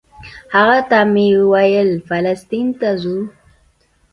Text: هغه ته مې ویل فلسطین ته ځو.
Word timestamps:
هغه 0.55 0.79
ته 0.89 0.99
مې 1.13 1.25
ویل 1.51 1.91
فلسطین 2.07 2.67
ته 2.79 2.89
ځو. 3.01 3.19